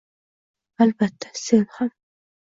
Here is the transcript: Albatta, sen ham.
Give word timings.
Albatta, 0.81 1.29
sen 1.33 1.65
ham. 1.77 1.91